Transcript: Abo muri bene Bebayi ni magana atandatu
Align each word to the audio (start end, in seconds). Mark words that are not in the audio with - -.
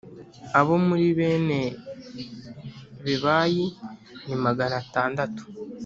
Abo 0.59 0.73
muri 0.87 1.07
bene 1.17 1.59
Bebayi 3.03 3.65
ni 4.25 4.35
magana 4.43 4.75
atandatu 4.83 5.41